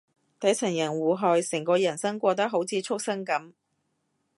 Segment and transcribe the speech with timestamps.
[0.39, 3.51] 底層人互害，成個人生過得好似畜生噉